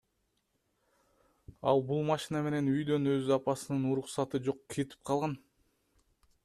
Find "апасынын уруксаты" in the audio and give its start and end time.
3.37-4.43